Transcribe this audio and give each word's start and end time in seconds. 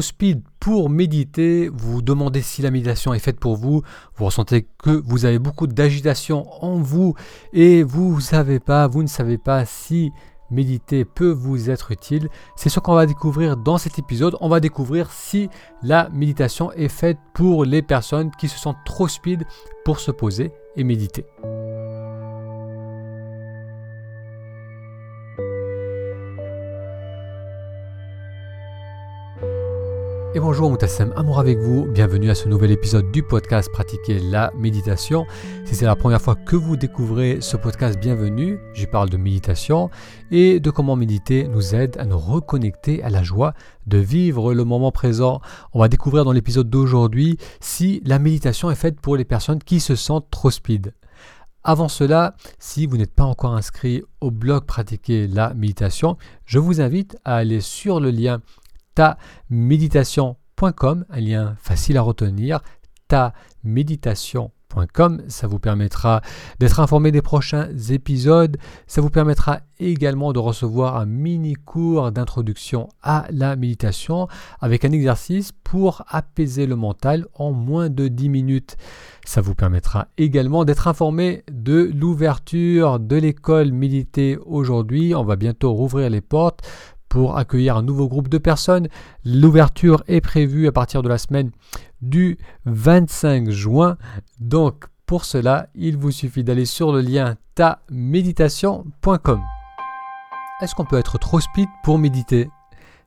speed 0.00 0.42
pour 0.60 0.90
méditer, 0.90 1.68
vous 1.68 1.92
vous 1.92 2.02
demandez 2.02 2.40
si 2.40 2.62
la 2.62 2.70
méditation 2.70 3.12
est 3.14 3.18
faite 3.18 3.38
pour 3.38 3.56
vous, 3.56 3.82
vous 4.16 4.24
ressentez 4.24 4.66
que 4.82 5.02
vous 5.04 5.24
avez 5.24 5.38
beaucoup 5.38 5.66
d'agitation 5.66 6.46
en 6.64 6.78
vous 6.78 7.14
et 7.52 7.82
vous 7.82 8.20
savez 8.20 8.60
pas, 8.60 8.86
vous 8.86 9.02
ne 9.02 9.08
savez 9.08 9.38
pas 9.38 9.64
si 9.64 10.12
méditer 10.52 11.04
peut 11.04 11.32
vous 11.32 11.70
être 11.70 11.90
utile. 11.90 12.28
C'est 12.56 12.68
ce 12.68 12.78
qu'on 12.78 12.94
va 12.94 13.06
découvrir 13.06 13.56
dans 13.56 13.78
cet 13.78 13.98
épisode. 13.98 14.36
On 14.40 14.48
va 14.48 14.60
découvrir 14.60 15.10
si 15.10 15.48
la 15.82 16.08
méditation 16.10 16.70
est 16.72 16.88
faite 16.88 17.18
pour 17.34 17.64
les 17.64 17.82
personnes 17.82 18.30
qui 18.38 18.48
se 18.48 18.58
sentent 18.58 18.84
trop 18.84 19.08
speed 19.08 19.44
pour 19.84 19.98
se 19.98 20.10
poser 20.10 20.52
et 20.76 20.84
méditer. 20.84 21.24
Bonjour 30.52 30.68
Moutassem, 30.68 31.14
amour 31.16 31.38
avec 31.38 31.56
vous, 31.60 31.86
bienvenue 31.86 32.28
à 32.28 32.34
ce 32.34 32.46
nouvel 32.46 32.72
épisode 32.72 33.10
du 33.10 33.22
podcast 33.22 33.72
Pratiquer 33.72 34.18
la 34.18 34.52
méditation. 34.54 35.24
Si 35.64 35.74
c'est 35.74 35.86
la 35.86 35.96
première 35.96 36.20
fois 36.20 36.34
que 36.34 36.56
vous 36.56 36.76
découvrez 36.76 37.40
ce 37.40 37.56
podcast, 37.56 37.98
bienvenue. 37.98 38.58
J'y 38.74 38.86
parle 38.86 39.08
de 39.08 39.16
méditation 39.16 39.88
et 40.30 40.60
de 40.60 40.70
comment 40.70 40.94
méditer 40.94 41.48
nous 41.48 41.74
aide 41.74 41.96
à 41.96 42.04
nous 42.04 42.18
reconnecter 42.18 43.02
à 43.02 43.08
la 43.08 43.22
joie 43.22 43.54
de 43.86 43.96
vivre 43.96 44.52
le 44.52 44.64
moment 44.64 44.92
présent. 44.92 45.40
On 45.72 45.80
va 45.80 45.88
découvrir 45.88 46.26
dans 46.26 46.32
l'épisode 46.32 46.68
d'aujourd'hui 46.68 47.38
si 47.60 48.02
la 48.04 48.18
méditation 48.18 48.70
est 48.70 48.74
faite 48.74 49.00
pour 49.00 49.16
les 49.16 49.24
personnes 49.24 49.58
qui 49.58 49.80
se 49.80 49.96
sentent 49.96 50.28
trop 50.30 50.50
speed. 50.50 50.92
Avant 51.64 51.88
cela, 51.88 52.34
si 52.58 52.84
vous 52.84 52.98
n'êtes 52.98 53.14
pas 53.14 53.24
encore 53.24 53.54
inscrit 53.54 54.02
au 54.20 54.30
blog 54.30 54.66
Pratiquer 54.66 55.28
la 55.28 55.54
méditation, 55.54 56.18
je 56.44 56.58
vous 56.58 56.82
invite 56.82 57.16
à 57.24 57.36
aller 57.36 57.62
sur 57.62 58.00
le 58.00 58.10
lien 58.10 58.42
un 60.64 61.20
lien 61.20 61.56
facile 61.60 61.96
à 61.96 62.02
retenir, 62.02 62.60
ta-méditation.com, 63.08 65.22
ça 65.26 65.48
vous 65.48 65.58
permettra 65.58 66.20
d'être 66.60 66.78
informé 66.78 67.10
des 67.10 67.20
prochains 67.20 67.68
épisodes, 67.90 68.56
ça 68.86 69.00
vous 69.00 69.10
permettra 69.10 69.58
également 69.80 70.32
de 70.32 70.38
recevoir 70.38 70.98
un 70.98 71.06
mini 71.06 71.54
cours 71.54 72.12
d'introduction 72.12 72.88
à 73.02 73.26
la 73.30 73.56
méditation 73.56 74.28
avec 74.60 74.84
un 74.84 74.92
exercice 74.92 75.50
pour 75.64 76.04
apaiser 76.06 76.66
le 76.66 76.76
mental 76.76 77.26
en 77.34 77.50
moins 77.50 77.90
de 77.90 78.06
10 78.06 78.28
minutes. 78.28 78.76
Ça 79.26 79.40
vous 79.40 79.56
permettra 79.56 80.06
également 80.16 80.64
d'être 80.64 80.86
informé 80.86 81.42
de 81.50 81.90
l'ouverture 81.92 83.00
de 83.00 83.16
l'école 83.16 83.72
méditer 83.72 84.38
aujourd'hui. 84.46 85.12
On 85.14 85.24
va 85.24 85.34
bientôt 85.34 85.72
rouvrir 85.72 86.08
les 86.08 86.20
portes 86.20 86.62
pour 87.12 87.36
accueillir 87.36 87.76
un 87.76 87.82
nouveau 87.82 88.08
groupe 88.08 88.28
de 88.28 88.38
personnes. 88.38 88.88
L'ouverture 89.22 90.02
est 90.08 90.22
prévue 90.22 90.66
à 90.66 90.72
partir 90.72 91.02
de 91.02 91.10
la 91.10 91.18
semaine 91.18 91.50
du 92.00 92.38
25 92.64 93.50
juin. 93.50 93.98
Donc 94.40 94.86
pour 95.04 95.26
cela, 95.26 95.68
il 95.74 95.98
vous 95.98 96.10
suffit 96.10 96.42
d'aller 96.42 96.64
sur 96.64 96.90
le 96.90 97.02
lien 97.02 97.34
taméditation.com. 97.54 99.42
Est-ce 100.62 100.74
qu'on 100.74 100.86
peut 100.86 100.96
être 100.96 101.18
trop 101.18 101.38
speed 101.38 101.68
pour 101.84 101.98
méditer? 101.98 102.48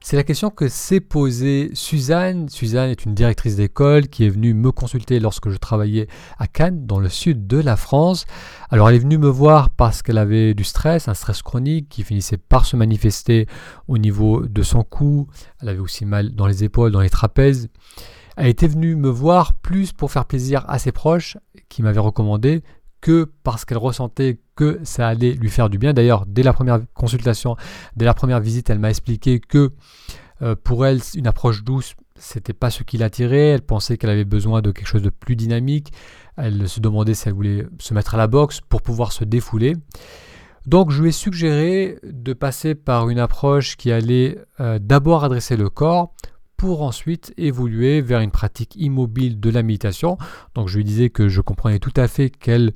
C'est 0.05 0.17
la 0.17 0.23
question 0.23 0.51
que 0.51 0.67
s'est 0.67 0.99
posée 0.99 1.71
Suzanne. 1.73 2.47
Suzanne 2.47 2.91
est 2.91 3.05
une 3.05 3.15
directrice 3.15 3.55
d'école 3.55 4.07
qui 4.07 4.23
est 4.23 4.29
venue 4.29 4.53
me 4.53 4.71
consulter 4.71 5.19
lorsque 5.19 5.49
je 5.49 5.57
travaillais 5.57 6.07
à 6.37 6.45
Cannes, 6.45 6.85
dans 6.85 6.99
le 6.99 7.09
sud 7.09 7.47
de 7.47 7.57
la 7.57 7.75
France. 7.75 8.27
Alors 8.69 8.87
elle 8.87 8.97
est 8.97 8.99
venue 8.99 9.17
me 9.17 9.27
voir 9.27 9.71
parce 9.71 10.03
qu'elle 10.03 10.19
avait 10.19 10.53
du 10.53 10.63
stress, 10.63 11.07
un 11.07 11.15
stress 11.15 11.41
chronique 11.41 11.89
qui 11.89 12.03
finissait 12.03 12.37
par 12.37 12.67
se 12.67 12.75
manifester 12.75 13.47
au 13.87 13.97
niveau 13.97 14.45
de 14.45 14.61
son 14.61 14.83
cou. 14.83 15.27
Elle 15.59 15.69
avait 15.69 15.79
aussi 15.79 16.05
mal 16.05 16.35
dans 16.35 16.45
les 16.45 16.63
épaules, 16.63 16.91
dans 16.91 17.01
les 17.01 17.09
trapèzes. 17.09 17.69
Elle 18.37 18.49
était 18.49 18.67
venue 18.67 18.95
me 18.95 19.09
voir 19.09 19.53
plus 19.53 19.91
pour 19.91 20.11
faire 20.11 20.25
plaisir 20.25 20.65
à 20.67 20.77
ses 20.77 20.91
proches 20.91 21.35
qui 21.67 21.81
m'avaient 21.81 21.99
recommandé 21.99 22.61
parce 23.43 23.65
qu'elle 23.65 23.77
ressentait 23.77 24.39
que 24.55 24.79
ça 24.83 25.07
allait 25.07 25.33
lui 25.33 25.49
faire 25.49 25.69
du 25.69 25.77
bien. 25.77 25.93
D'ailleurs, 25.93 26.25
dès 26.25 26.43
la 26.43 26.53
première 26.53 26.79
consultation, 26.93 27.55
dès 27.95 28.05
la 28.05 28.13
première 28.13 28.39
visite, 28.39 28.69
elle 28.69 28.79
m'a 28.79 28.89
expliqué 28.89 29.39
que 29.39 29.71
euh, 30.41 30.55
pour 30.61 30.85
elle, 30.85 30.99
une 31.15 31.27
approche 31.27 31.63
douce, 31.63 31.95
c'était 32.17 32.53
pas 32.53 32.69
ce 32.69 32.83
qui 32.83 32.97
l'attirait. 32.97 33.49
Elle 33.49 33.61
pensait 33.61 33.97
qu'elle 33.97 34.09
avait 34.09 34.25
besoin 34.25 34.61
de 34.61 34.71
quelque 34.71 34.87
chose 34.87 35.03
de 35.03 35.09
plus 35.09 35.35
dynamique. 35.35 35.91
Elle 36.37 36.67
se 36.67 36.79
demandait 36.79 37.13
si 37.13 37.27
elle 37.27 37.33
voulait 37.33 37.67
se 37.79 37.93
mettre 37.93 38.15
à 38.15 38.17
la 38.17 38.27
boxe 38.27 38.61
pour 38.61 38.81
pouvoir 38.81 39.11
se 39.11 39.23
défouler. 39.23 39.75
Donc 40.65 40.89
je 40.89 41.01
lui 41.01 41.09
ai 41.09 41.11
suggéré 41.11 41.99
de 42.03 42.33
passer 42.33 42.73
par 42.73 43.09
une 43.09 43.19
approche 43.19 43.77
qui 43.77 43.91
allait 43.91 44.37
euh, 44.59 44.79
d'abord 44.81 45.23
adresser 45.23 45.57
le 45.57 45.69
corps 45.69 46.13
pour 46.65 46.81
ensuite 46.81 47.31
évoluer 47.37 48.01
vers 48.01 48.21
une 48.21 48.31
pratique 48.31 48.75
immobile 48.75 49.39
de 49.39 49.51
la 49.51 49.61
méditation. 49.61 50.17
Donc 50.55 50.67
je 50.67 50.77
lui 50.77 50.83
disais 50.83 51.11
que 51.11 51.29
je 51.29 51.39
comprenais 51.39 51.77
tout 51.77 51.93
à 51.95 52.07
fait 52.07 52.31
qu'elle 52.31 52.73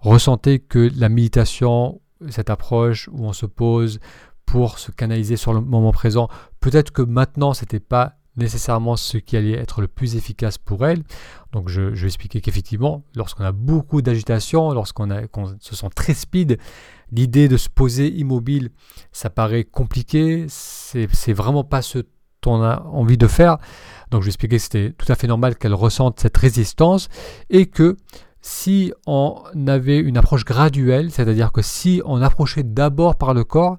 ressentait 0.00 0.58
que 0.58 0.90
la 0.96 1.10
méditation, 1.10 2.00
cette 2.30 2.48
approche 2.48 3.10
où 3.12 3.26
on 3.26 3.34
se 3.34 3.44
pose 3.44 4.00
pour 4.46 4.78
se 4.78 4.90
canaliser 4.90 5.36
sur 5.36 5.52
le 5.52 5.60
moment 5.60 5.92
présent, 5.92 6.30
peut-être 6.60 6.92
que 6.92 7.02
maintenant 7.02 7.52
c'était 7.52 7.78
pas 7.78 8.14
nécessairement 8.38 8.96
ce 8.96 9.18
qui 9.18 9.36
allait 9.36 9.52
être 9.52 9.82
le 9.82 9.88
plus 9.88 10.16
efficace 10.16 10.56
pour 10.56 10.86
elle. 10.86 11.02
Donc 11.52 11.68
je, 11.68 11.94
je 11.94 12.00
vais 12.00 12.08
expliquer 12.08 12.40
qu'effectivement, 12.40 13.04
lorsqu'on 13.14 13.44
a 13.44 13.52
beaucoup 13.52 14.00
d'agitation, 14.00 14.72
lorsqu'on 14.72 15.10
se 15.60 15.76
sent 15.76 15.90
très 15.94 16.14
speed, 16.14 16.58
l'idée 17.12 17.48
de 17.48 17.58
se 17.58 17.68
poser 17.68 18.08
immobile, 18.08 18.70
ça 19.12 19.28
paraît 19.28 19.64
compliqué, 19.64 20.46
c'est 20.48 21.32
vraiment 21.34 21.64
pas 21.64 21.82
ce 21.82 21.98
on 22.50 22.62
a 22.62 22.82
envie 22.92 23.18
de 23.18 23.26
faire. 23.26 23.58
Donc 24.10 24.22
je 24.22 24.26
vais 24.26 24.30
expliquer 24.30 24.56
que 24.56 24.62
c'était 24.62 24.92
tout 24.92 25.10
à 25.10 25.14
fait 25.14 25.26
normal 25.26 25.56
qu'elle 25.56 25.74
ressente 25.74 26.20
cette 26.20 26.36
résistance 26.36 27.08
et 27.50 27.66
que 27.66 27.96
si 28.40 28.92
on 29.06 29.42
avait 29.66 29.98
une 29.98 30.16
approche 30.16 30.44
graduelle, 30.44 31.10
c'est-à-dire 31.10 31.50
que 31.50 31.62
si 31.62 32.00
on 32.04 32.22
approchait 32.22 32.62
d'abord 32.62 33.16
par 33.16 33.34
le 33.34 33.42
corps, 33.42 33.78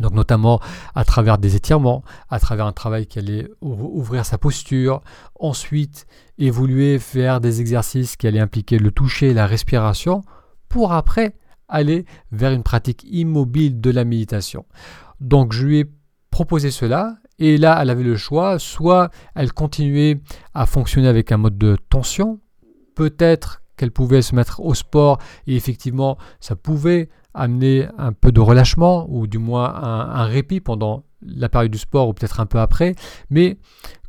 donc 0.00 0.12
notamment 0.12 0.60
à 0.94 1.04
travers 1.04 1.38
des 1.38 1.56
étirements, 1.56 2.02
à 2.30 2.38
travers 2.38 2.66
un 2.66 2.72
travail 2.72 3.06
qui 3.06 3.18
allait 3.18 3.50
ouvrir 3.60 4.24
sa 4.24 4.38
posture, 4.38 5.02
ensuite 5.38 6.06
évoluer 6.38 6.98
vers 7.12 7.40
des 7.40 7.60
exercices 7.60 8.16
qui 8.16 8.26
allaient 8.26 8.40
impliquer 8.40 8.78
le 8.78 8.90
toucher 8.90 9.34
la 9.34 9.46
respiration, 9.46 10.22
pour 10.68 10.92
après 10.92 11.34
aller 11.68 12.06
vers 12.32 12.52
une 12.52 12.62
pratique 12.62 13.04
immobile 13.04 13.80
de 13.80 13.90
la 13.90 14.04
méditation. 14.04 14.64
Donc 15.20 15.52
je 15.52 15.66
lui 15.66 15.78
ai 15.80 15.90
proposé 16.30 16.70
cela 16.70 17.16
et 17.38 17.56
là, 17.56 17.78
elle 17.80 17.90
avait 17.90 18.02
le 18.02 18.16
choix, 18.16 18.58
soit 18.58 19.10
elle 19.34 19.52
continuait 19.52 20.20
à 20.54 20.66
fonctionner 20.66 21.08
avec 21.08 21.32
un 21.32 21.36
mode 21.36 21.56
de 21.56 21.76
tension, 21.88 22.40
peut-être 22.94 23.62
qu'elle 23.76 23.92
pouvait 23.92 24.22
se 24.22 24.34
mettre 24.34 24.60
au 24.60 24.74
sport 24.74 25.18
et 25.46 25.54
effectivement, 25.54 26.18
ça 26.40 26.56
pouvait 26.56 27.08
amener 27.34 27.86
un 27.96 28.12
peu 28.12 28.32
de 28.32 28.40
relâchement 28.40 29.06
ou 29.08 29.26
du 29.26 29.38
moins 29.38 29.72
un, 29.72 30.24
répit 30.24 30.60
pendant 30.60 31.04
la 31.22 31.48
période 31.48 31.70
du 31.70 31.78
sport 31.78 32.08
ou 32.08 32.12
peut-être 32.12 32.40
un 32.40 32.46
peu 32.46 32.58
après, 32.58 32.94
mais 33.30 33.58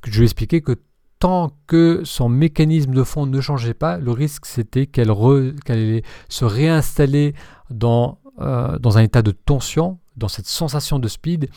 je 0.05 0.17
lui 0.17 0.21
ai 0.21 0.23
expliqué 0.23 0.61
que 0.61 0.75
tant 1.19 1.51
que 1.67 2.01
son 2.05 2.29
mécanisme 2.29 2.93
de 2.93 3.03
fond 3.03 3.25
ne 3.25 3.41
changeait 3.41 3.73
pas, 3.73 3.97
le 3.97 4.11
risque 4.11 4.45
c'était 4.45 4.87
qu'elle 4.87 5.11
allait 5.67 6.03
se 6.29 6.45
réinstaller 6.45 7.35
dans, 7.69 8.19
euh, 8.39 8.79
dans 8.79 8.97
un 8.97 9.03
état 9.03 9.21
de 9.21 9.31
tension, 9.31 9.99
dans 10.15 10.29
cette 10.29 10.47
sensation 10.47 10.97
de 10.97 11.07
speed, 11.07 11.49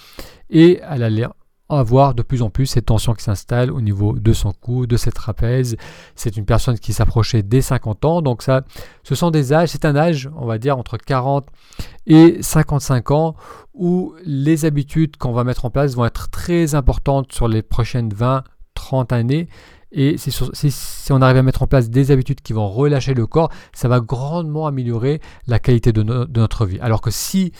et 0.50 0.80
elle 0.82 1.02
allait 1.02 1.26
avoir 1.68 2.14
de 2.14 2.22
plus 2.22 2.42
en 2.42 2.50
plus 2.50 2.66
cette 2.66 2.86
tension 2.86 3.14
qui 3.14 3.22
s'installe 3.22 3.70
au 3.70 3.80
niveau 3.80 4.18
de 4.18 4.32
son 4.32 4.52
cou, 4.52 4.86
de 4.86 4.96
ses 4.96 5.12
trapèzes. 5.12 5.76
C'est 6.14 6.36
une 6.36 6.44
personne 6.44 6.78
qui 6.78 6.92
s'approchait 6.92 7.42
des 7.42 7.62
50 7.62 8.04
ans, 8.04 8.22
donc 8.22 8.42
ça, 8.42 8.62
ce 9.02 9.14
sont 9.14 9.30
des 9.30 9.52
âges, 9.52 9.70
c'est 9.70 9.84
un 9.84 9.96
âge, 9.96 10.28
on 10.36 10.46
va 10.46 10.58
dire, 10.58 10.78
entre 10.78 10.96
40 10.96 11.46
et 12.06 12.42
55 12.42 13.10
ans, 13.10 13.36
où 13.74 14.14
les 14.24 14.64
habitudes 14.64 15.16
qu'on 15.16 15.32
va 15.32 15.44
mettre 15.44 15.64
en 15.64 15.70
place 15.70 15.94
vont 15.94 16.04
être 16.04 16.28
très 16.30 16.74
importantes 16.74 17.32
sur 17.32 17.48
les 17.48 17.62
prochaines 17.62 18.12
20, 18.12 18.44
30 18.74 19.12
années. 19.12 19.48
Et 19.92 20.16
si, 20.16 21.12
on 21.12 21.20
arrive 21.20 21.36
à 21.36 21.42
mettre 21.42 21.62
en 21.62 21.66
place 21.66 21.90
des 21.90 22.10
habitudes 22.10 22.40
qui 22.40 22.54
vont 22.54 22.68
relâcher 22.68 23.12
le 23.12 23.26
corps, 23.26 23.50
ça 23.74 23.88
va 23.88 24.00
grandement 24.00 24.66
améliorer 24.66 25.20
la 25.46 25.58
qualité 25.58 25.92
de, 25.92 26.02
notre 26.02 26.66
vie. 26.66 26.78
Alors 26.80 27.00
que 27.02 27.10
si 27.10 27.52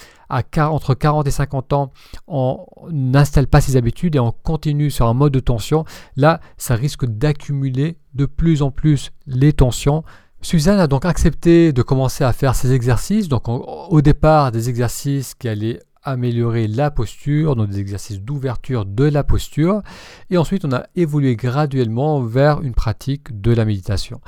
entre 0.57 0.95
40 0.95 1.27
et 1.27 1.31
50 1.31 1.73
ans, 1.75 1.93
on 2.27 2.65
n'installe 2.91 3.47
pas 3.47 3.61
ses 3.61 3.77
habitudes 3.77 4.17
et 4.17 4.19
on 4.19 4.33
continue 4.33 4.91
sur 4.91 5.07
un 5.07 5.13
mode 5.13 5.33
de 5.33 5.41
tension, 5.41 5.85
là, 6.17 6.41
ça 6.57 6.75
risque 6.75 7.05
d'accumuler 7.05 7.99
de 8.15 8.25
plus 8.25 8.63
en 8.63 8.71
plus 8.71 9.13
les 9.27 9.53
tensions. 9.53 10.05
Suzanne 10.41 10.81
a 10.81 10.87
donc 10.87 11.05
accepté 11.05 11.73
de 11.73 11.83
commencer 11.83 12.25
à 12.25 12.33
faire 12.33 12.55
ces 12.55 12.73
exercices. 12.73 13.29
Donc 13.29 13.49
au 13.49 14.01
départ, 14.01 14.53
des 14.53 14.71
exercices 14.71 15.35
qui 15.35 15.49
allaient 15.49 15.81
améliorer 16.03 16.67
la 16.67 16.91
posture, 16.91 17.57
donc 17.57 17.71
des 17.71 17.81
exercices 17.81 18.21
d'ouverture 18.21 18.85
de 18.85 19.05
la 19.05 19.25
posture. 19.25 19.83
Et 20.31 20.39
ensuite, 20.39 20.65
on 20.65 20.73
a 20.73 20.87
évolué 20.97 21.37
graduellement 21.37 22.21
vers 22.21 22.61
une 22.63 22.75
pratique 22.75 23.41
de 23.41 23.53
la 23.53 23.65
méditation. 23.65 24.21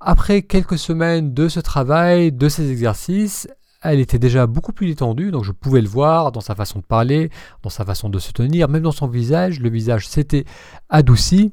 Après 0.00 0.42
quelques 0.42 0.78
semaines 0.78 1.32
de 1.32 1.48
ce 1.48 1.60
travail, 1.60 2.32
de 2.32 2.48
ces 2.48 2.70
exercices, 2.70 3.48
elle 3.82 4.00
était 4.00 4.18
déjà 4.18 4.46
beaucoup 4.46 4.72
plus 4.72 4.86
détendue, 4.86 5.30
donc 5.30 5.44
je 5.44 5.52
pouvais 5.52 5.80
le 5.80 5.88
voir 5.88 6.32
dans 6.32 6.40
sa 6.40 6.54
façon 6.54 6.78
de 6.78 6.84
parler, 6.84 7.30
dans 7.62 7.70
sa 7.70 7.84
façon 7.84 8.08
de 8.08 8.18
se 8.18 8.32
tenir, 8.32 8.68
même 8.68 8.82
dans 8.82 8.92
son 8.92 9.08
visage. 9.08 9.60
Le 9.60 9.70
visage 9.70 10.08
s'était 10.08 10.44
adouci. 10.88 11.52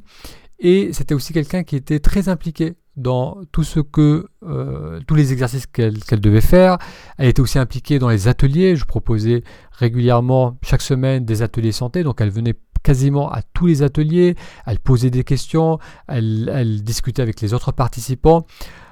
Et 0.59 0.91
c'était 0.93 1.15
aussi 1.15 1.33
quelqu'un 1.33 1.63
qui 1.63 1.75
était 1.75 1.99
très 1.99 2.27
impliqué 2.27 2.75
dans 2.99 3.41
tout 3.51 3.63
ce 3.63 3.79
que, 3.79 4.27
euh, 4.43 4.99
tous 5.07 5.15
les 5.15 5.31
exercices 5.31 5.65
qu'elle 5.65 5.97
devait 6.19 6.41
faire. 6.41 6.77
Elle 7.17 7.29
était 7.29 7.41
aussi 7.41 7.57
impliquée 7.57 7.97
dans 7.97 8.09
les 8.09 8.27
ateliers. 8.27 8.75
Je 8.75 8.85
proposais 8.85 9.43
régulièrement 9.71 10.57
chaque 10.61 10.81
semaine 10.81 11.25
des 11.25 11.41
ateliers 11.41 11.71
santé, 11.71 12.03
donc 12.03 12.21
elle 12.21 12.29
venait 12.29 12.55
quasiment 12.83 13.29
à 13.31 13.41
tous 13.41 13.67
les 13.67 13.83
ateliers, 13.83 14.35
elle 14.65 14.79
posait 14.79 15.09
des 15.09 15.23
questions, 15.23 15.79
elle, 16.07 16.49
elle 16.53 16.81
discutait 16.81 17.21
avec 17.21 17.41
les 17.41 17.53
autres 17.53 17.71
participants. 17.71 18.45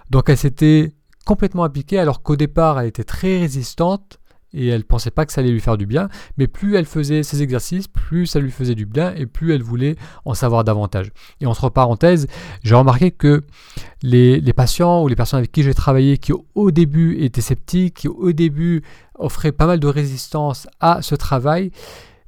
Donc 0.10 0.30
elle 0.30 0.38
s'était 0.38 0.94
complètement 1.26 1.64
impliquée 1.64 2.00
alors 2.00 2.22
qu'au 2.22 2.36
départ 2.36 2.80
elle 2.80 2.88
était 2.88 3.04
très 3.04 3.40
résistante 3.40 4.20
et 4.54 4.68
elle 4.68 4.84
pensait 4.84 5.12
pas 5.12 5.26
que 5.26 5.34
ça 5.34 5.42
allait 5.42 5.52
lui 5.52 5.60
faire 5.60 5.78
du 5.78 5.86
bien, 5.86 6.10
mais 6.38 6.48
plus 6.48 6.76
elle 6.76 6.86
faisait 6.86 7.24
ces 7.24 7.42
exercices, 7.42 7.88
plus 7.88 8.26
ça 8.26 8.40
lui 8.40 8.52
faisait 8.52 8.76
du 8.76 8.86
bien 8.86 9.14
et 9.16 9.26
plus 9.26 9.54
elle 9.54 9.64
voulait 9.64 9.96
en 10.26 10.34
savoir 10.34 10.64
davantage. 10.64 11.12
Et 11.42 11.46
entre 11.46 11.70
parenthèses, 11.70 12.28
j'ai 12.64 12.76
remarqué 12.76 13.12
que 13.12 13.44
les, 14.04 14.42
patients 14.54 15.04
ou 15.04 15.08
les 15.08 15.16
personnes 15.16 15.40
avec 15.40 15.52
qui 15.52 15.64
j'ai 15.64 15.74
travaillé 15.74 16.18
qui 16.18 16.32
au 16.56 16.72
début 16.72 17.18
étaient 17.22 17.42
sceptiques, 17.42 17.96
qui 17.96 18.08
au 18.08 18.32
début 18.32 18.84
offraient 19.16 19.52
pas 19.52 19.68
mal 19.68 19.80
de 19.80 19.88
résistance 19.88 20.68
à 20.80 21.02
ce 21.02 21.16
travail, 21.16 21.72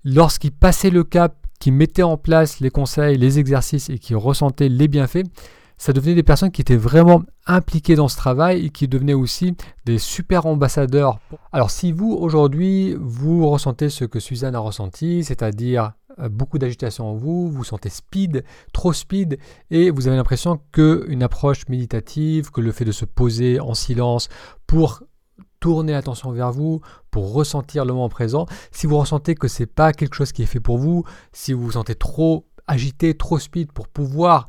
lorsqu'ils 0.04 0.52
passaient 0.52 0.90
le 0.90 1.04
cap, 1.04 1.36
qui 1.60 1.72
mettaient 1.72 2.04
en 2.04 2.18
place 2.18 2.62
les 2.62 2.70
conseils, 2.70 3.18
les 3.18 3.38
exercices 3.38 3.90
et 3.90 4.00
qui 4.00 4.16
ressentaient 4.16 4.70
les 4.70 4.88
bienfaits, 4.88 5.26
ça 5.80 5.94
devenait 5.94 6.14
des 6.14 6.24
personnes 6.24 6.52
qui 6.52 6.62
étaient 6.62 6.76
vraiment 6.76 7.24
impliquées 7.48 7.96
dans 7.96 8.10
ce 8.10 8.18
travail 8.18 8.66
et 8.66 8.70
qui 8.70 8.88
devenaient 8.88 9.14
aussi 9.14 9.56
des 9.86 9.98
super 9.98 10.46
ambassadeurs. 10.46 11.20
Alors 11.52 11.72
si 11.72 11.92
vous 11.92 12.12
aujourd'hui 12.12 12.96
vous 13.00 13.50
ressentez 13.50 13.90
ce 13.90 14.06
que 14.06 14.20
Suzanne 14.20 14.56
a 14.56 14.60
ressenti, 14.60 15.24
c'est-à-dire 15.24 15.94
euh, 16.20 16.28
beaucoup 16.28 16.60
d'agitation 16.60 17.10
en 17.10 17.14
vous, 17.16 17.50
vous 17.50 17.64
sentez 17.64 17.90
speed, 17.90 18.44
trop 18.74 18.92
speed, 18.92 19.40
et 19.72 19.90
vous 19.90 20.08
avez 20.08 20.18
l'impression 20.18 20.60
qu'une 20.74 21.24
approche 21.24 21.68
méditative, 21.70 22.52
que 22.52 22.62
le 22.62 22.74
fait 22.74 22.86
de 22.86 22.92
se 22.92 23.06
poser 23.06 23.60
en 23.62 23.74
silence 23.74 24.28
pour 24.68 25.02
tourner 25.62 25.94
l'attention 25.94 26.32
vers 26.32 26.52
vous, 26.52 26.82
pour 27.10 27.34
ressentir 27.34 27.86
le 27.86 27.94
moment 27.94 28.10
présent, 28.10 28.46
si 28.72 28.86
vous 28.86 28.98
ressentez 28.98 29.36
que 29.36 29.48
ce 29.48 29.64
n'est 29.64 29.68
pas 29.68 29.94
quelque 29.94 30.16
chose 30.16 30.34
qui 30.34 30.44
est 30.44 30.46
fait 30.46 30.60
pour 30.60 30.78
vous, 30.78 31.06
si 31.32 31.54
vous 31.54 31.64
vous 31.64 31.72
sentez 31.74 31.96
trop 31.96 32.48
agité, 32.68 33.16
trop 33.16 33.40
speed 33.40 33.72
pour 33.72 33.88
pouvoir 33.88 34.48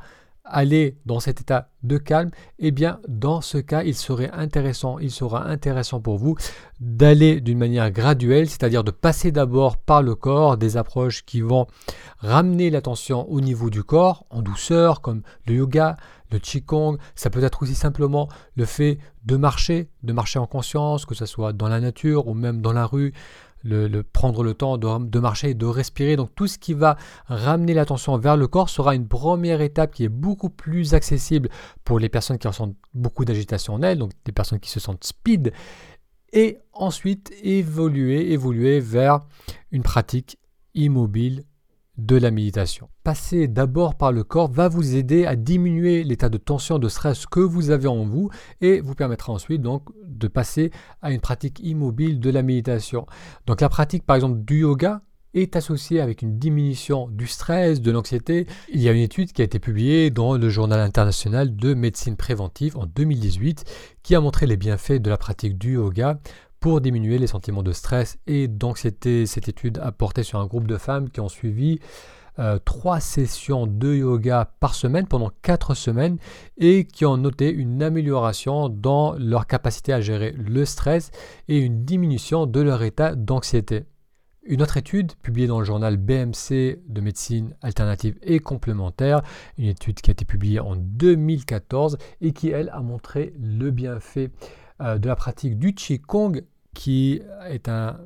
aller 0.51 0.97
dans 1.05 1.19
cet 1.19 1.41
état 1.41 1.69
de 1.83 1.97
calme, 1.97 2.31
eh 2.59 2.71
bien 2.71 2.99
dans 3.07 3.41
ce 3.41 3.57
cas, 3.57 3.83
il 3.83 3.95
serait 3.95 4.29
intéressant, 4.31 4.99
il 4.99 5.11
sera 5.11 5.47
intéressant 5.47 5.99
pour 5.99 6.17
vous 6.17 6.35
d'aller 6.79 7.41
d'une 7.41 7.57
manière 7.57 7.91
graduelle, 7.91 8.49
c'est-à-dire 8.49 8.83
de 8.83 8.91
passer 8.91 9.31
d'abord 9.31 9.77
par 9.77 10.01
le 10.01 10.15
corps, 10.15 10.57
des 10.57 10.77
approches 10.77 11.25
qui 11.25 11.41
vont 11.41 11.67
ramener 12.19 12.69
l'attention 12.69 13.29
au 13.29 13.41
niveau 13.41 13.69
du 13.69 13.83
corps 13.83 14.25
en 14.29 14.41
douceur, 14.41 15.01
comme 15.01 15.21
le 15.47 15.55
yoga, 15.55 15.97
le 16.31 16.39
qigong, 16.39 16.97
ça 17.15 17.29
peut 17.29 17.43
être 17.43 17.61
aussi 17.61 17.75
simplement 17.75 18.29
le 18.55 18.65
fait 18.65 18.99
de 19.25 19.35
marcher, 19.35 19.89
de 20.03 20.13
marcher 20.13 20.39
en 20.39 20.47
conscience, 20.47 21.05
que 21.05 21.15
ce 21.15 21.25
soit 21.25 21.53
dans 21.53 21.67
la 21.67 21.79
nature 21.79 22.27
ou 22.27 22.33
même 22.33 22.61
dans 22.61 22.73
la 22.73 22.85
rue, 22.85 23.13
prendre 24.13 24.43
le 24.43 24.53
temps 24.53 24.77
de, 24.77 25.19
marcher 25.19 25.51
et 25.51 25.53
de 25.53 25.65
respirer. 25.65 26.15
Donc 26.15 26.33
tout 26.35 26.47
ce 26.47 26.57
qui 26.57 26.73
va 26.73 26.97
ramener 27.27 27.73
l'attention 27.73 28.17
vers 28.17 28.37
le 28.37 28.47
corps 28.47 28.69
sera 28.69 28.95
une 28.95 29.07
première 29.07 29.61
étape 29.61 29.93
qui 29.93 30.03
est 30.03 30.09
beaucoup 30.09 30.49
plus 30.49 30.93
accessible 30.93 31.49
pour 31.83 31.99
les 31.99 32.09
personnes 32.09 32.37
qui 32.37 32.47
ressentent 32.47 32.75
beaucoup 32.93 33.25
d'agitation 33.25 33.73
en 33.75 33.81
elles, 33.81 33.97
donc 33.97 34.11
des 34.25 34.31
personnes 34.31 34.59
qui 34.59 34.69
se 34.69 34.79
sentent 34.79 35.03
speed. 35.03 35.53
Et 36.33 36.59
ensuite 36.73 37.31
évoluer, 37.43 38.31
évoluer 38.31 38.79
vers 38.79 39.19
une 39.71 39.83
pratique 39.83 40.37
immobile 40.73 41.43
de 42.05 42.17
la 42.17 42.31
méditation. 42.31 42.89
Passer 43.03 43.47
d'abord 43.47 43.95
par 43.95 44.11
le 44.11 44.23
corps 44.23 44.51
va 44.51 44.67
vous 44.67 44.95
aider 44.95 45.25
à 45.25 45.35
diminuer 45.35 46.03
l'état 46.03 46.29
de 46.29 46.37
tension, 46.37 46.79
de 46.79 46.89
stress 46.89 47.25
que 47.25 47.39
vous 47.39 47.69
avez 47.69 47.87
en 47.87 48.05
vous 48.05 48.29
et 48.61 48.81
vous 48.81 48.95
permettra 48.95 49.33
ensuite 49.33 49.61
donc 49.61 49.89
de 50.05 50.27
passer 50.27 50.71
à 51.01 51.11
une 51.11 51.21
pratique 51.21 51.59
immobile 51.61 52.19
de 52.19 52.29
la 52.29 52.41
méditation. 52.41 53.05
Donc 53.45 53.61
la 53.61 53.69
pratique 53.69 54.05
par 54.05 54.15
exemple 54.15 54.39
du 54.43 54.61
yoga 54.61 55.01
est 55.33 55.55
associée 55.55 56.01
avec 56.01 56.21
une 56.21 56.37
diminution 56.37 57.07
du 57.07 57.27
stress, 57.27 57.81
de 57.81 57.91
l'anxiété. 57.91 58.47
Il 58.73 58.81
y 58.81 58.89
a 58.89 58.91
une 58.91 59.01
étude 59.01 59.31
qui 59.31 59.41
a 59.41 59.45
été 59.45 59.59
publiée 59.59 60.09
dans 60.09 60.35
le 60.35 60.49
journal 60.49 60.79
international 60.79 61.55
de 61.55 61.73
médecine 61.73 62.17
préventive 62.17 62.77
en 62.77 62.85
2018 62.85 63.63
qui 64.03 64.15
a 64.15 64.19
montré 64.19 64.45
les 64.45 64.57
bienfaits 64.57 65.01
de 65.01 65.09
la 65.09 65.17
pratique 65.17 65.57
du 65.57 65.75
yoga 65.75 66.19
pour 66.61 66.79
diminuer 66.79 67.17
les 67.17 67.27
sentiments 67.27 67.63
de 67.63 67.73
stress 67.73 68.17
et 68.27 68.47
d'anxiété. 68.47 69.25
Cette 69.25 69.49
étude 69.49 69.79
a 69.79 69.91
porté 69.91 70.23
sur 70.23 70.39
un 70.39 70.45
groupe 70.45 70.67
de 70.67 70.77
femmes 70.77 71.09
qui 71.09 71.19
ont 71.19 71.27
suivi 71.27 71.79
euh, 72.39 72.59
trois 72.63 72.99
sessions 72.99 73.67
de 73.67 73.95
yoga 73.95 74.53
par 74.59 74.75
semaine 74.75 75.07
pendant 75.07 75.31
quatre 75.41 75.73
semaines 75.73 76.17
et 76.57 76.85
qui 76.85 77.03
ont 77.03 77.17
noté 77.17 77.51
une 77.51 77.81
amélioration 77.81 78.69
dans 78.69 79.13
leur 79.17 79.47
capacité 79.47 79.91
à 79.91 80.01
gérer 80.01 80.31
le 80.37 80.63
stress 80.63 81.11
et 81.49 81.57
une 81.57 81.83
diminution 81.83 82.45
de 82.45 82.61
leur 82.61 82.83
état 82.83 83.15
d'anxiété. 83.15 83.85
Une 84.43 84.61
autre 84.61 84.77
étude 84.77 85.13
publiée 85.15 85.47
dans 85.47 85.59
le 85.59 85.65
journal 85.65 85.97
BMC 85.97 86.79
de 86.87 87.01
médecine 87.01 87.55
alternative 87.61 88.17
et 88.21 88.39
complémentaire, 88.39 89.21
une 89.57 89.67
étude 89.67 89.99
qui 89.99 90.11
a 90.11 90.13
été 90.13 90.25
publiée 90.25 90.59
en 90.59 90.75
2014 90.75 91.97
et 92.21 92.33
qui, 92.33 92.49
elle, 92.49 92.69
a 92.69 92.81
montré 92.81 93.33
le 93.39 93.71
bienfait 93.71 94.31
euh, 94.81 94.97
de 94.97 95.07
la 95.07 95.15
pratique 95.15 95.59
du 95.59 95.75
Qigong 95.75 96.41
qui 96.73 97.21
est 97.49 97.67
un, 97.67 97.97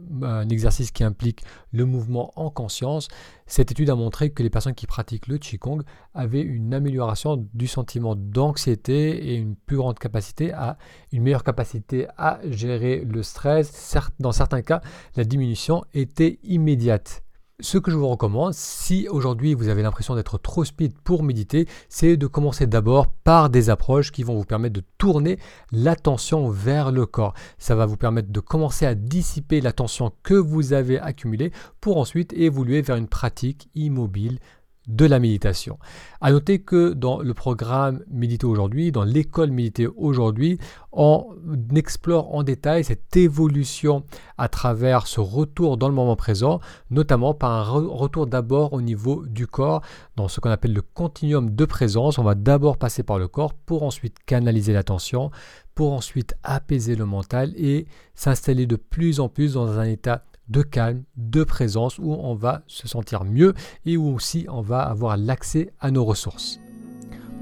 exercice 0.50 0.92
qui 0.92 1.04
implique 1.04 1.44
le 1.72 1.86
mouvement 1.86 2.32
en 2.36 2.50
conscience. 2.50 3.08
Cette 3.46 3.72
étude 3.72 3.90
a 3.90 3.96
montré 3.96 4.32
que 4.32 4.42
les 4.42 4.50
personnes 4.50 4.74
qui 4.74 4.88
pratiquent 4.88 5.28
le 5.28 5.38
Qigong 5.38 5.84
avaient 6.14 6.42
une 6.42 6.74
amélioration 6.74 7.48
du 7.54 7.68
sentiment 7.68 8.16
d'anxiété 8.16 9.30
et 9.30 9.36
une 9.36 9.56
plus 9.56 9.78
grande 9.78 10.00
capacité 10.00 10.52
à 10.54 10.78
une 11.12 11.24
meilleure 11.24 11.44
capacité 11.44 12.08
à 12.18 12.40
gérer 12.50 13.06
le 13.06 13.22
stress. 13.24 13.96
Dans 14.20 14.32
certains 14.32 14.62
cas, 14.62 14.82
la 15.16 15.24
diminution 15.24 15.84
était 15.94 16.40
immédiate. 16.44 17.24
Ce 17.62 17.78
que 17.78 17.90
je 17.90 17.96
vous 17.96 18.10
recommande, 18.10 18.54
si 18.54 19.08
aujourd'hui 19.08 19.54
vous 19.54 19.70
avez 19.70 19.82
l'impression 19.82 20.14
d'être 20.14 20.38
trop 20.38 20.66
speed 20.66 20.92
pour 21.06 21.24
méditer, 21.24 21.70
c'est 21.88 22.18
de 22.18 22.28
commencer 22.28 22.68
d'abord 22.68 23.08
par 23.08 23.50
des 23.50 23.70
approches 23.70 24.12
qui 24.12 24.24
vont 24.24 24.36
vous 24.36 24.44
permettre 24.44 24.76
de 24.76 24.84
tourner 24.98 25.40
l'attention 25.72 26.50
vers 26.50 26.92
le 26.92 27.06
corps. 27.06 27.34
Ça 27.58 27.74
va 27.74 27.86
vous 27.86 27.96
permettre 27.96 28.30
de 28.30 28.40
commencer 28.42 28.86
à 28.86 28.94
dissiper 28.94 29.62
la 29.62 29.72
tension 29.72 30.12
que 30.22 30.34
vous 30.34 30.74
avez 30.74 31.00
accumulée 31.00 31.54
pour 31.80 31.96
ensuite 31.96 32.34
évoluer 32.34 32.82
vers 32.82 32.98
une 32.98 33.08
pratique 33.08 33.70
immobile 33.74 34.40
de 34.88 35.06
la 35.06 35.20
méditation. 35.20 35.80
À 36.22 36.32
noter 36.32 36.60
que 36.60 36.94
dans 36.94 37.20
le 37.20 37.34
programme 37.34 38.04
Méditer 38.10 38.46
aujourd'hui, 38.46 38.92
dans 38.92 39.04
l'école 39.04 39.52
Méditer 39.52 39.88
aujourd'hui, 39.88 40.60
on 40.92 41.36
explore 41.76 42.34
en 42.34 42.44
détail 42.44 42.84
cette 42.84 43.16
évolution 43.18 44.04
à 44.38 44.48
travers 44.48 45.08
ce 45.08 45.20
retour 45.20 45.78
dans 45.78 45.90
le 45.90 45.94
moment 45.94 46.16
présent, 46.16 46.60
notamment 46.90 47.34
par 47.34 47.52
un 47.52 47.64
retour 47.64 48.28
d'abord 48.28 48.74
au 48.74 48.82
niveau 48.82 49.26
du 49.26 49.48
corps, 49.48 49.82
dans 50.16 50.28
ce 50.28 50.40
qu'on 50.40 50.50
appelle 50.52 50.74
le 50.74 50.82
continuum 50.82 51.54
de 51.54 51.66
présence. 51.66 52.18
On 52.18 52.24
va 52.24 52.36
d'abord 52.36 52.78
passer 52.78 53.04
par 53.04 53.20
le 53.20 53.28
corps 53.28 53.54
pour 53.54 53.84
ensuite 53.84 54.18
canaliser 54.26 54.74
l'attention, 54.74 55.32
pour 55.74 55.94
ensuite 55.94 56.36
apaiser 56.44 56.96
le 56.96 57.06
mental 57.06 57.54
et 57.58 57.88
s'installer 58.14 58.66
de 58.66 58.78
plus 58.78 59.20
en 59.20 59.28
plus 59.28 59.54
dans 59.54 59.80
un 59.80 59.86
état 59.86 60.24
de 60.50 60.62
calme, 60.62 61.04
de 61.18 61.44
présence, 61.44 61.98
où 62.00 62.14
on 62.14 62.36
va 62.36 62.62
se 62.68 62.88
sentir 62.88 63.24
mieux 63.24 63.54
et 63.86 63.98
où 63.98 64.14
aussi 64.14 64.46
on 64.50 64.62
va 64.62 64.82
avoir 64.82 65.18
l'accès 65.18 65.74
à 65.80 65.92
nos 65.92 66.06
ressources. 66.06 66.60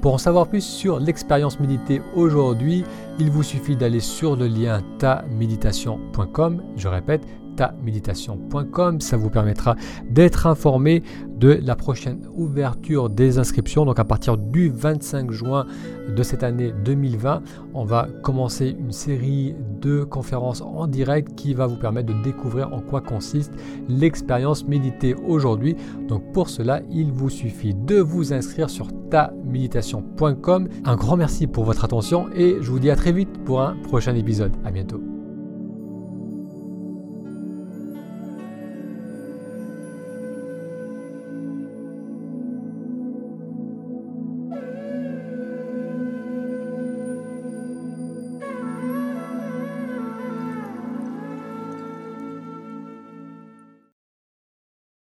Pour 0.00 0.14
en 0.14 0.18
savoir 0.18 0.48
plus 0.48 0.62
sur 0.62 1.00
l'expérience 1.00 1.58
méditée 1.60 2.02
aujourd'hui, 2.14 2.84
il 3.18 3.30
vous 3.30 3.42
suffit 3.42 3.74
d'aller 3.74 4.00
sur 4.00 4.36
le 4.36 4.46
lien 4.46 4.82
taméditation.com, 4.98 6.62
je 6.76 6.88
répète, 6.88 7.26
taméditation.com, 7.56 9.00
ça 9.00 9.16
vous 9.16 9.30
permettra 9.30 9.76
d'être 10.08 10.46
informé 10.46 11.02
de 11.38 11.58
la 11.62 11.76
prochaine 11.76 12.26
ouverture 12.34 13.10
des 13.10 13.38
inscriptions. 13.38 13.84
Donc 13.84 13.98
à 13.98 14.04
partir 14.04 14.36
du 14.36 14.70
25 14.70 15.30
juin 15.30 15.66
de 16.08 16.22
cette 16.22 16.42
année 16.42 16.72
2020, 16.84 17.42
on 17.74 17.84
va 17.84 18.08
commencer 18.22 18.76
une 18.78 18.92
série 18.92 19.54
de 19.80 20.04
conférences 20.04 20.62
en 20.62 20.86
direct 20.86 21.34
qui 21.34 21.54
va 21.54 21.66
vous 21.66 21.76
permettre 21.76 22.14
de 22.14 22.22
découvrir 22.22 22.72
en 22.72 22.80
quoi 22.80 23.00
consiste 23.00 23.52
l'expérience 23.88 24.66
méditée 24.66 25.14
aujourd'hui. 25.14 25.76
Donc 26.08 26.32
pour 26.32 26.48
cela, 26.48 26.80
il 26.90 27.12
vous 27.12 27.30
suffit 27.30 27.74
de 27.74 27.96
vous 27.96 28.32
inscrire 28.32 28.70
sur 28.70 28.88
taméditation.com. 29.10 30.68
Un 30.84 30.96
grand 30.96 31.16
merci 31.16 31.46
pour 31.46 31.64
votre 31.64 31.84
attention 31.84 32.26
et 32.34 32.56
je 32.60 32.70
vous 32.70 32.78
dis 32.78 32.90
à 32.90 32.96
très 32.96 33.12
vite 33.12 33.44
pour 33.44 33.60
un 33.60 33.76
prochain 33.82 34.14
épisode. 34.14 34.52
À 34.64 34.70
bientôt. 34.70 35.13